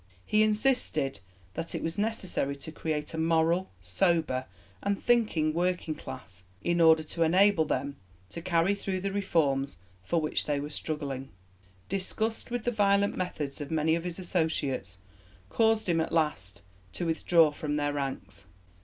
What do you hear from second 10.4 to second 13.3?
they were struggling. Disgust with the violent